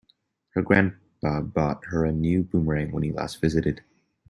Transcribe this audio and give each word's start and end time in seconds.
Her 0.55 0.63
grandpa 0.63 1.41
bought 1.41 1.85
her 1.89 2.05
a 2.05 2.11
new 2.11 2.41
boomerang 2.41 2.91
when 2.91 3.03
he 3.03 3.11
last 3.11 3.39
visited. 3.39 3.83